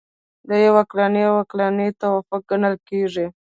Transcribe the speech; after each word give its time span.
دا 0.47 0.55
یو 0.65 0.73
عقلاني 0.83 1.21
او 1.29 1.35
عقلایي 1.43 1.87
توافق 2.01 2.41
ګڼل 2.51 2.75
کیږي. 2.87 3.25